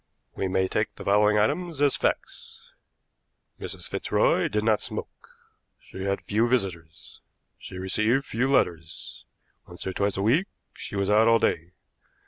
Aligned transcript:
We 0.35 0.47
may 0.47 0.67
take 0.67 0.95
the 0.95 1.03
following 1.05 1.37
items 1.37 1.79
as 1.79 1.95
facts: 1.95 2.71
Mrs. 3.59 3.87
Fitzroy 3.87 4.47
did 4.47 4.63
not 4.63 4.81
smoke. 4.81 5.29
She 5.79 6.05
had 6.05 6.23
few 6.23 6.47
visitors. 6.47 7.21
She 7.59 7.77
received 7.77 8.25
few 8.25 8.51
letters. 8.51 9.25
Once 9.67 9.85
or 9.85 9.93
twice 9.93 10.17
a 10.17 10.23
week 10.23 10.47
she 10.73 10.95
was 10.95 11.11
out 11.11 11.27
all 11.27 11.37
day. 11.37 11.73